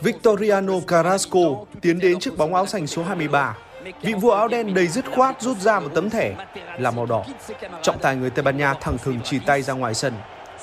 [0.00, 1.40] Victoriano Carrasco
[1.80, 3.56] tiến đến chiếc bóng áo xanh số 23.
[4.02, 6.34] Vị vua áo đen đầy dứt khoát rút ra một tấm thẻ
[6.78, 7.24] là màu đỏ.
[7.82, 10.14] Trọng tài người Tây Ban Nha thẳng thừng chỉ tay ra ngoài sân.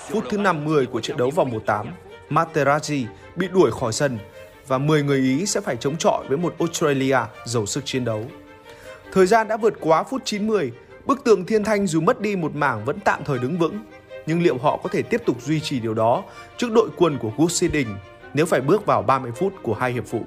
[0.10, 1.86] Phút thứ 50 của trận đấu vòng 1-8,
[2.30, 3.06] Materazzi
[3.36, 4.20] bị đuổi khỏi sân
[4.68, 8.26] và 10 người Ý sẽ phải chống chọi với một Australia giàu sức chiến đấu.
[9.12, 10.72] Thời gian đã vượt quá phút 90,
[11.06, 13.80] bức tường thiên thanh dù mất đi một mảng vẫn tạm thời đứng vững.
[14.26, 16.24] Nhưng liệu họ có thể tiếp tục duy trì điều đó
[16.58, 17.88] trước đội quân của Gus Hiddink
[18.34, 20.22] nếu phải bước vào 30 phút của hai hiệp phụ?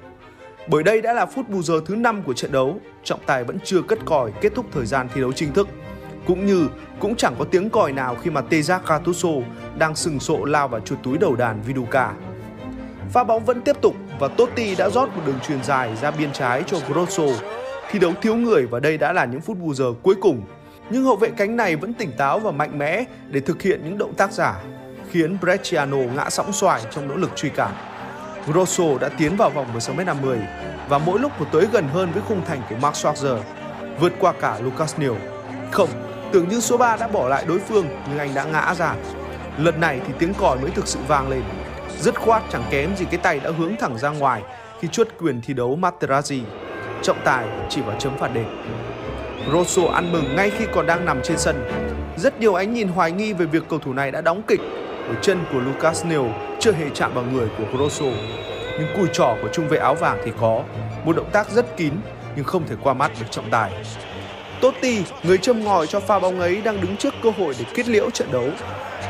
[0.67, 3.57] Bởi đây đã là phút bù giờ thứ 5 của trận đấu, trọng tài vẫn
[3.63, 5.67] chưa cất còi kết thúc thời gian thi đấu chính thức.
[6.27, 6.67] Cũng như
[6.99, 9.29] cũng chẳng có tiếng còi nào khi mà Teja Gattuso
[9.77, 12.13] đang sừng sộ lao vào chuột túi đầu đàn Viduka.
[13.11, 16.31] Pha bóng vẫn tiếp tục và Totti đã rót một đường truyền dài ra biên
[16.33, 17.23] trái cho Grosso.
[17.91, 20.41] Thi đấu thiếu người và đây đã là những phút bù giờ cuối cùng.
[20.89, 23.97] Nhưng hậu vệ cánh này vẫn tỉnh táo và mạnh mẽ để thực hiện những
[23.97, 24.61] động tác giả,
[25.11, 27.94] khiến Bresciano ngã sóng xoài trong nỗ lực truy cản.
[28.47, 30.37] Grosso đã tiến vào vòng 16m50
[30.89, 33.37] và mỗi lúc một tới gần hơn với khung thành của Mark Schwarzer,
[33.99, 35.13] vượt qua cả Lucas Neal.
[35.71, 35.89] Không,
[36.31, 38.95] tưởng như số 3 đã bỏ lại đối phương nhưng anh đã ngã ra.
[39.57, 41.41] Lần này thì tiếng còi mới thực sự vang lên.
[41.99, 44.41] Dứt khoát chẳng kém gì cái tay đã hướng thẳng ra ngoài
[44.79, 46.41] khi chuốt quyền thi đấu Materazzi.
[47.01, 48.45] Trọng tài chỉ vào chấm phạt đền.
[49.51, 51.69] Rosso ăn mừng ngay khi còn đang nằm trên sân.
[52.17, 54.61] Rất nhiều ánh nhìn hoài nghi về việc cầu thủ này đã đóng kịch
[55.07, 56.25] bởi chân của Lucas Neal
[56.65, 58.05] chưa hề chạm vào người của Grosso.
[58.79, 60.63] Nhưng cùi trỏ của trung vệ áo vàng thì có,
[61.05, 61.93] một động tác rất kín
[62.35, 63.85] nhưng không thể qua mắt được trọng tài.
[64.61, 67.87] Totti, người châm ngòi cho pha bóng ấy đang đứng trước cơ hội để kết
[67.87, 68.49] liễu trận đấu.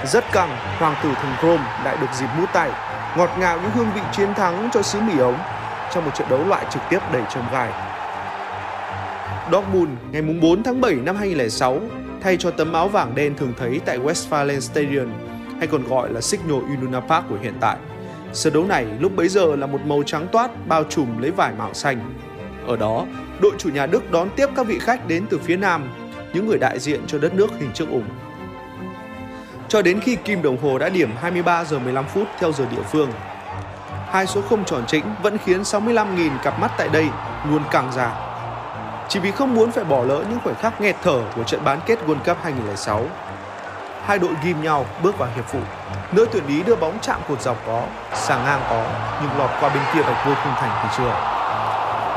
[0.05, 2.71] Rất căng, hoàng tử thần Chrome lại được dịp mút tay,
[3.17, 5.37] ngọt ngào những hương vị chiến thắng cho xứ mì ống
[5.93, 7.71] trong một trận đấu loại trực tiếp đầy châm gai.
[9.51, 11.79] Dortmund ngày 4 tháng 7 năm 2006
[12.21, 16.21] thay cho tấm áo vàng đen thường thấy tại Westfalen Stadium hay còn gọi là
[16.21, 17.77] Signal Iduna Park của hiện tại.
[18.33, 21.53] Sân đấu này lúc bấy giờ là một màu trắng toát bao trùm lấy vải
[21.57, 22.13] mạo xanh.
[22.67, 23.05] Ở đó,
[23.41, 25.89] đội chủ nhà Đức đón tiếp các vị khách đến từ phía Nam,
[26.33, 28.07] những người đại diện cho đất nước hình chữ ủng.
[29.67, 32.83] Cho đến khi kim đồng hồ đã điểm 23 giờ 15 phút theo giờ địa
[32.91, 33.11] phương,
[34.07, 37.07] hai số không tròn chỉnh vẫn khiến 65.000 cặp mắt tại đây
[37.49, 38.11] luôn càng già,
[39.09, 41.79] Chỉ vì không muốn phải bỏ lỡ những khoảnh khắc nghẹt thở của trận bán
[41.85, 43.05] kết World Cup 2006.
[44.05, 45.59] Hai đội ghim nhau bước vào hiệp phụ.
[46.11, 47.83] Nơi tuyển Ý đưa bóng chạm cột dọc có,
[48.13, 48.85] sàng ngang có,
[49.21, 51.09] nhưng lọt qua bên kia vạch vô khung thành thì chưa.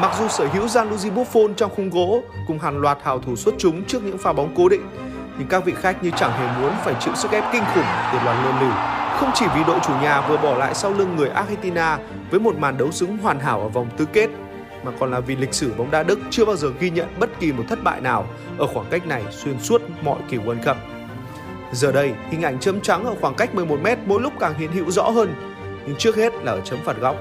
[0.02, 3.54] Mặc dù sở hữu Gianluigi Buffon trong khung gỗ cùng hàng loạt hào thủ xuất
[3.58, 4.90] chúng trước những pha bóng cố định,
[5.38, 8.18] nhưng các vị khách như chẳng hề muốn phải chịu sức ép kinh khủng từ
[8.24, 8.72] loạt luân lưu.
[9.20, 11.98] Không chỉ vì đội chủ nhà vừa bỏ lại sau lưng người Argentina
[12.30, 14.28] với một màn đấu súng hoàn hảo ở vòng tứ kết,
[14.84, 17.30] mà còn là vì lịch sử bóng đá Đức chưa bao giờ ghi nhận bất
[17.40, 18.26] kỳ một thất bại nào
[18.58, 20.76] ở khoảng cách này xuyên suốt mọi kỳ World Cup.
[21.72, 24.90] Giờ đây, hình ảnh chấm trắng ở khoảng cách 11m mỗi lúc càng hiện hữu
[24.90, 25.34] rõ hơn,
[25.86, 27.16] nhưng trước hết là ở chấm phạt góc.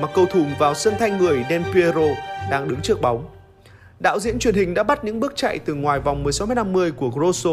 [0.00, 2.06] Mà cầu thủ vào sân thanh người Del Piero
[2.50, 3.28] đang đứng trước bóng.
[4.00, 7.50] Đạo diễn truyền hình đã bắt những bước chạy từ ngoài vòng 16m50 của Grosso.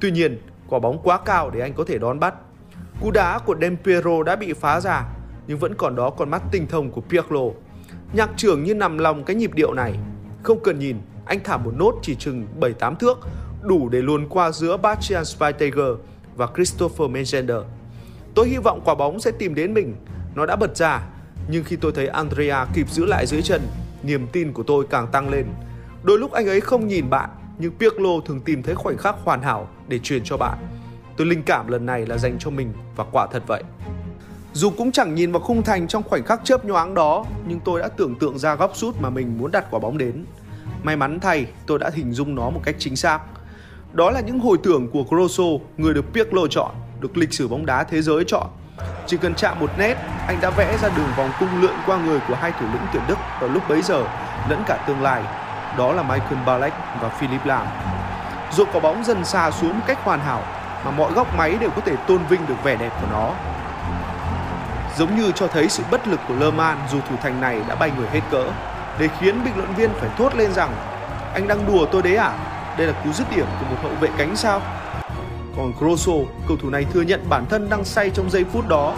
[0.00, 0.38] Tuy nhiên,
[0.68, 2.34] quả bóng quá cao để anh có thể đón bắt.
[3.00, 5.04] Cú đá của Del Piero đã bị phá ra,
[5.46, 7.40] nhưng vẫn còn đó con mắt tinh thông của Pirlo.
[8.12, 9.94] Nhạc trưởng như nằm lòng cái nhịp điệu này.
[10.42, 13.18] Không cần nhìn, anh thả một nốt chỉ chừng 7-8 thước,
[13.62, 15.96] đủ để luồn qua giữa Bastian Schweinsteiger
[16.36, 17.62] và Christopher Mengender.
[18.34, 19.96] Tôi hy vọng quả bóng sẽ tìm đến mình.
[20.34, 21.02] Nó đã bật ra,
[21.50, 23.62] nhưng khi tôi thấy Andrea kịp giữ lại dưới chân,
[24.02, 25.46] niềm tin của tôi càng tăng lên.
[26.02, 29.42] Đôi lúc anh ấy không nhìn bạn, nhưng Pirlo thường tìm thấy khoảnh khắc hoàn
[29.42, 30.58] hảo để truyền cho bạn.
[31.16, 33.62] Tôi linh cảm lần này là dành cho mình và quả thật vậy.
[34.52, 37.80] Dù cũng chẳng nhìn vào khung thành trong khoảnh khắc chớp nhoáng đó, nhưng tôi
[37.80, 40.24] đã tưởng tượng ra góc sút mà mình muốn đặt quả bóng đến.
[40.82, 43.20] May mắn thay, tôi đã hình dung nó một cách chính xác.
[43.92, 45.44] Đó là những hồi tưởng của Grosso,
[45.76, 46.70] người được Pirlo chọn,
[47.00, 48.46] được lịch sử bóng đá thế giới chọn.
[49.06, 49.96] Chỉ cần chạm một nét,
[50.26, 53.02] anh đã vẽ ra đường vòng cung lượn qua người của hai thủ lĩnh tuyển
[53.08, 54.04] Đức ở lúc bấy giờ
[54.48, 55.22] lẫn cả tương lai.
[55.78, 57.66] Đó là Michael Ballack và Philip Lahm.
[58.52, 60.42] Dù quả bóng dần xa xuống một cách hoàn hảo
[60.84, 63.30] mà mọi góc máy đều có thể tôn vinh được vẻ đẹp của nó.
[64.96, 67.74] Giống như cho thấy sự bất lực của Lơ Man dù thủ thành này đã
[67.74, 68.44] bay người hết cỡ,
[68.98, 70.70] để khiến bình luận viên phải thốt lên rằng
[71.34, 72.32] anh đang đùa tôi đấy à?
[72.80, 74.62] Đây là cú dứt điểm của một hậu vệ cánh sao?
[75.56, 76.12] Còn Grosso,
[76.48, 78.94] cầu thủ này thừa nhận bản thân đang say trong giây phút đó.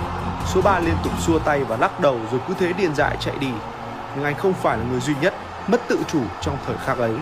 [0.46, 3.34] Số 3 liên tục xua tay và lắc đầu rồi cứ thế điên dại chạy
[3.40, 3.49] đi.
[4.14, 5.34] Nhưng anh không phải là người duy nhất
[5.69, 7.12] mất tự chủ trong thời khắc ấy.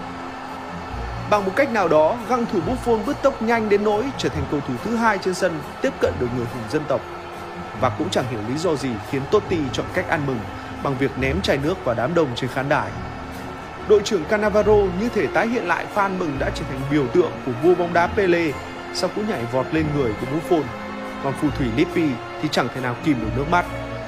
[1.31, 4.45] Bằng một cách nào đó, găng thủ Buffon bứt tốc nhanh đến nỗi trở thành
[4.51, 7.01] cầu thủ thứ hai trên sân tiếp cận được người hùng dân tộc.
[7.81, 10.41] Và cũng chẳng hiểu lý do gì khiến Totti chọn cách ăn mừng
[10.83, 12.91] bằng việc ném chai nước vào đám đông trên khán đài.
[13.89, 17.33] Đội trưởng Cannavaro như thể tái hiện lại fan mừng đã trở thành biểu tượng
[17.47, 18.53] của vua bóng đá Pele
[18.95, 20.63] sau cú nhảy vọt lên người của Buffon.
[21.25, 22.09] Còn phù thủy Lippi
[22.43, 23.65] thì chẳng thể nào kìm được nước mắt,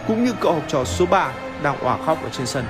[0.06, 1.32] cũng như cậu học trò số 3
[1.62, 2.64] đang òa khóc ở trên sân.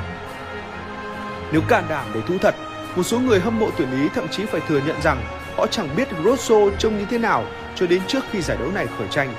[1.53, 2.55] Nếu can đảm để thú thật,
[2.97, 5.25] một số người hâm mộ tuyển Ý thậm chí phải thừa nhận rằng
[5.57, 7.45] họ chẳng biết Grosso trông như thế nào
[7.75, 9.35] cho đến trước khi giải đấu này khởi tranh.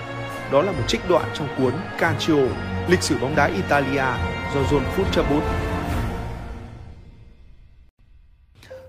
[0.51, 2.35] Đó là một trích đoạn trong cuốn Calcio,
[2.87, 4.05] lịch sử bóng đá Italia
[4.53, 5.41] do John Futrabut.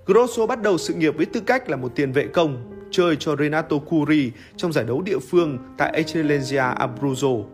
[0.06, 3.37] Grosso bắt đầu sự nghiệp với tư cách là một tiền vệ công, chơi cho
[3.37, 7.45] Renato Curi trong giải đấu địa phương tại Eccellenza Abruzzo.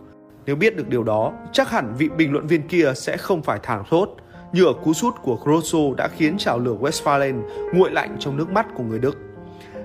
[0.47, 3.59] Nếu biết được điều đó, chắc hẳn vị bình luận viên kia sẽ không phải
[3.63, 4.17] thảng thốt
[4.53, 7.43] như ở cú sút của Grosso đã khiến trào lửa Westfalen
[7.75, 9.19] nguội lạnh trong nước mắt của người Đức.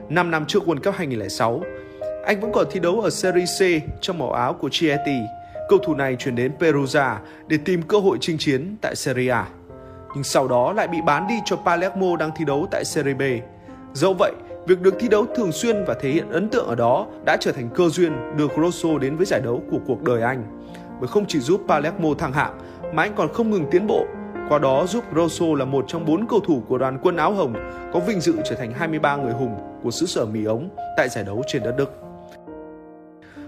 [0.09, 1.61] 5 năm trước World Cup 2006,
[2.25, 5.19] anh vẫn còn thi đấu ở Serie C trong màu áo của Chieti.
[5.69, 9.47] Cầu thủ này chuyển đến Perugia để tìm cơ hội chinh chiến tại Serie A.
[10.15, 13.21] Nhưng sau đó lại bị bán đi cho Palermo đang thi đấu tại Serie B.
[13.93, 14.31] Dẫu vậy,
[14.67, 17.51] việc được thi đấu thường xuyên và thể hiện ấn tượng ở đó đã trở
[17.51, 20.65] thành cơ duyên đưa Grosso đến với giải đấu của cuộc đời anh.
[20.99, 22.59] Bởi không chỉ giúp Palermo thăng hạng,
[22.93, 24.05] mà anh còn không ngừng tiến bộ
[24.49, 27.53] qua đó giúp Grosso là một trong bốn cầu thủ của đoàn quân áo hồng
[27.93, 31.23] có vinh dự trở thành 23 người hùng của xứ sở Mì ống tại giải
[31.23, 31.91] đấu trên đất Đức.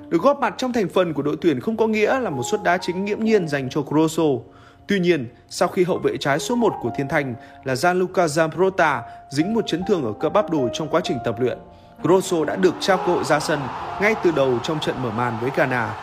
[0.10, 2.64] Được góp mặt trong thành phần của đội tuyển không có nghĩa là một suất
[2.64, 4.24] đá chính nghiễm nhiên dành cho Grosso.
[4.88, 9.02] Tuy nhiên, sau khi hậu vệ trái số 1 của Thiên Thanh là Gianluca Zambrota
[9.30, 11.58] dính một chấn thương ở cơ bắp đùi trong quá trình tập luyện,
[12.04, 13.60] Grosso đã được trao cơ hội ra sân
[14.02, 15.94] ngay từ đầu trong trận mở màn với Ghana.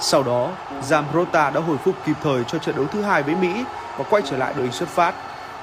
[0.00, 0.50] Sau đó,
[0.88, 3.64] Zambrota đã hồi phục kịp thời cho trận đấu thứ hai với Mỹ
[3.98, 5.14] và quay trở lại đội hình xuất phát.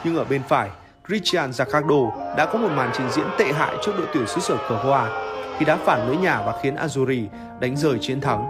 [0.03, 0.69] Nhưng ở bên phải,
[1.07, 4.57] Christian Zaccardo đã có một màn trình diễn tệ hại trước đội tuyển xứ sở
[4.69, 5.09] cờ hoa
[5.57, 7.27] khi đá phản lưới nhà và khiến Azuri
[7.59, 8.45] đánh rời chiến thắng.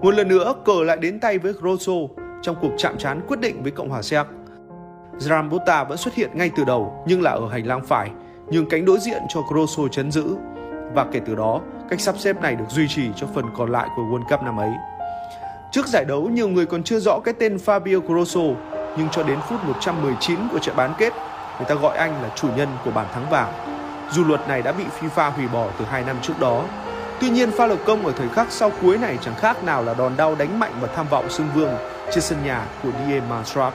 [0.00, 1.92] Một lần nữa, cờ lại đến tay với Grosso
[2.42, 4.26] trong cuộc chạm trán quyết định với Cộng hòa Séc.
[5.18, 8.10] Zrambota vẫn xuất hiện ngay từ đầu nhưng là ở hành lang phải,
[8.50, 10.36] nhưng cánh đối diện cho Grosso chấn giữ.
[10.94, 11.60] Và kể từ đó,
[11.90, 14.56] cách sắp xếp này được duy trì cho phần còn lại của World Cup năm
[14.56, 14.70] ấy.
[15.72, 18.40] Trước giải đấu, nhiều người còn chưa rõ cái tên Fabio Grosso
[18.98, 21.12] nhưng cho đến phút 119 của trận bán kết,
[21.58, 23.52] người ta gọi anh là chủ nhân của bàn thắng vàng.
[24.12, 26.64] Dù luật này đã bị FIFA hủy bỏ từ 2 năm trước đó.
[27.20, 29.94] Tuy nhiên pha lập công ở thời khắc sau cuối này chẳng khác nào là
[29.94, 31.70] đòn đau đánh mạnh và tham vọng xưng vương
[32.10, 33.70] trên sân nhà của Die Mannschaft.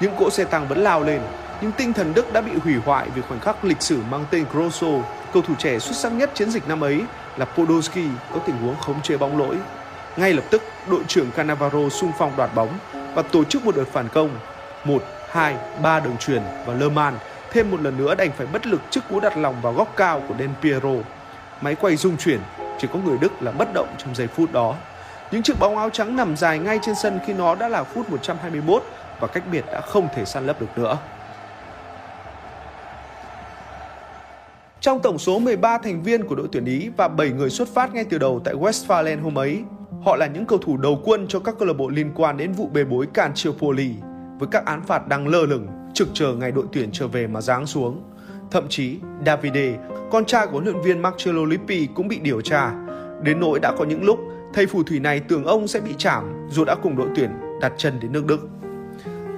[0.00, 1.20] Những cỗ xe tăng vẫn lao lên,
[1.60, 4.44] nhưng tinh thần Đức đã bị hủy hoại vì khoảnh khắc lịch sử mang tên
[4.52, 4.86] Grosso.
[5.32, 7.00] Cầu thủ trẻ xuất sắc nhất chiến dịch năm ấy
[7.36, 8.00] là Podolski
[8.32, 9.56] có tình huống khống chế bóng lỗi.
[10.16, 12.78] Ngay lập tức, đội trưởng Cannavaro xung phong đoạt bóng
[13.14, 14.30] và tổ chức một đợt phản công.
[14.84, 17.14] 1, 2, 3 đường truyền và Lơ Man
[17.50, 20.22] thêm một lần nữa đành phải bất lực trước cú đặt lòng vào góc cao
[20.28, 20.94] của Del Piero.
[21.60, 22.40] Máy quay rung chuyển,
[22.78, 24.74] chỉ có người Đức là bất động trong giây phút đó.
[25.32, 28.10] Những chiếc bóng áo trắng nằm dài ngay trên sân khi nó đã là phút
[28.10, 28.82] 121
[29.20, 30.98] và cách biệt đã không thể săn lấp được nữa.
[34.80, 37.94] Trong tổng số 13 thành viên của đội tuyển Ý và 7 người xuất phát
[37.94, 39.62] ngay từ đầu tại Westfalen hôm ấy,
[40.06, 42.52] Họ là những cầu thủ đầu quân cho các câu lạc bộ liên quan đến
[42.52, 43.94] vụ bê bối Calciopoli
[44.38, 47.40] với các án phạt đang lơ lửng, trực chờ ngày đội tuyển trở về mà
[47.40, 48.02] giáng xuống.
[48.50, 49.74] Thậm chí, Davide,
[50.10, 52.72] con trai của huấn luyện viên Marcello Lippi cũng bị điều tra.
[53.22, 54.18] Đến nỗi đã có những lúc
[54.56, 57.30] thầy phù thủy này tưởng ông sẽ bị trảm dù đã cùng đội tuyển
[57.60, 58.48] đặt chân đến nước Đức.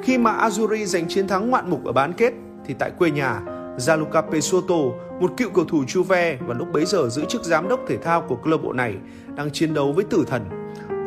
[0.02, 2.32] Khi mà Azuri giành chiến thắng ngoạn mục ở bán kết
[2.66, 3.40] thì tại quê nhà,
[3.78, 4.74] Gianluca Pesotto,
[5.20, 8.22] một cựu cầu thủ Juve và lúc bấy giờ giữ chức giám đốc thể thao
[8.22, 8.94] của câu lạc bộ này,
[9.36, 10.44] đang chiến đấu với tử thần.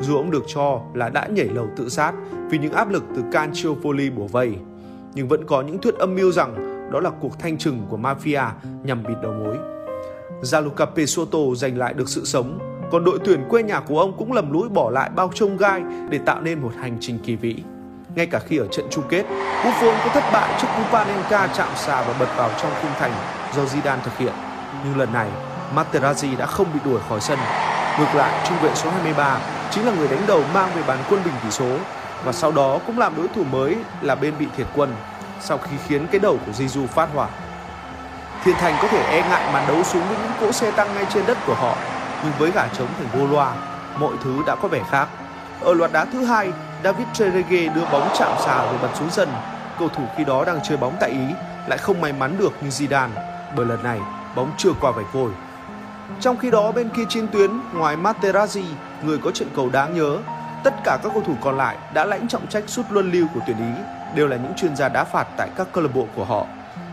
[0.01, 2.13] Dù ông được cho là đã nhảy lầu tự sát
[2.49, 4.55] vì những áp lực từ Calciopoli bổ vây,
[5.13, 6.55] nhưng vẫn có những thuyết âm mưu rằng
[6.91, 8.49] đó là cuộc thanh trừng của mafia
[8.83, 9.57] nhằm bịt đầu mối.
[10.41, 14.33] Gianluca Pesotto giành lại được sự sống, còn đội tuyển quê nhà của ông cũng
[14.33, 17.55] lầm lũi bỏ lại bao trông gai để tạo nên một hành trình kỳ vĩ.
[18.15, 19.25] Ngay cả khi ở trận chung kết,
[19.63, 23.11] Buffon có thất bại trước cú Panenka chạm xà và bật vào trong khung thành
[23.55, 24.33] do Zidane thực hiện.
[24.85, 25.29] Nhưng lần này,
[25.75, 27.39] Materazzi đã không bị đuổi khỏi sân.
[27.99, 29.39] Ngược lại, trung vệ số 23
[29.71, 31.77] chính là người đánh đầu mang về bàn quân bình tỷ số
[32.25, 34.95] và sau đó cũng làm đối thủ mới là bên bị thiệt quân
[35.41, 37.27] sau khi khiến cái đầu của Jizu phát hỏa.
[38.43, 41.05] Thiên Thành có thể e ngại màn đấu súng với những cỗ xe tăng ngay
[41.13, 41.77] trên đất của họ,
[42.23, 43.53] nhưng với gà trống thành vô loa,
[43.99, 45.07] mọi thứ đã có vẻ khác.
[45.61, 46.51] Ở loạt đá thứ hai,
[46.83, 49.29] David Trezeguet đưa bóng chạm xà rồi bật xuống sân.
[49.79, 51.35] Cầu thủ khi đó đang chơi bóng tại Ý
[51.67, 53.09] lại không may mắn được như Zidane,
[53.55, 53.99] bởi lần này
[54.35, 55.31] bóng chưa qua vạch vôi.
[56.19, 58.63] Trong khi đó bên kia trên tuyến, ngoài Materazzi,
[59.03, 60.17] người có trận cầu đáng nhớ,
[60.63, 63.39] tất cả các cầu thủ còn lại đã lãnh trọng trách sút luân lưu của
[63.47, 63.81] tuyển Ý
[64.15, 66.45] đều là những chuyên gia đá phạt tại các câu lạc bộ của họ.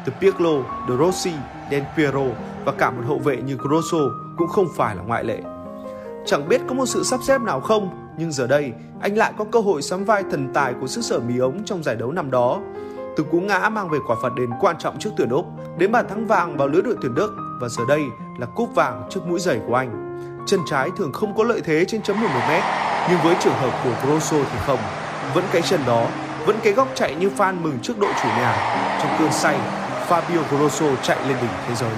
[0.09, 0.51] Từ Pirlo,
[0.89, 1.33] De Rossi,
[1.71, 2.25] Del Piero
[2.65, 3.99] và cả một hậu vệ như Grosso
[4.37, 5.39] cũng không phải là ngoại lệ.
[6.27, 9.45] Chẳng biết có một sự sắp xếp nào không, nhưng giờ đây anh lại có
[9.45, 12.31] cơ hội sắm vai thần tài của xứ sở mì ống trong giải đấu năm
[12.31, 12.61] đó.
[13.17, 15.47] Từ cú ngã mang về quả phạt đền quan trọng trước tuyển Úc,
[15.79, 18.03] đến bàn thắng vàng vào lưới đội tuyển Đức và giờ đây
[18.39, 20.19] là cúp vàng trước mũi giày của anh.
[20.47, 22.63] Chân trái thường không có lợi thế trên chấm 11 mét,
[23.11, 24.81] nhưng với trường hợp của Grosso thì không.
[25.35, 26.07] Vẫn cái chân đó,
[26.47, 28.57] vẫn cái góc chạy như fan mừng trước đội chủ nhà.
[29.03, 29.59] Trong cơn say,
[30.09, 31.91] Fabio Grosso chạy lên đỉnh thế giới.